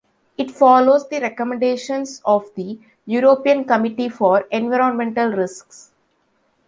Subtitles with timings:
[0.35, 5.91] It follows the recommendations of the European Community for environmental risks.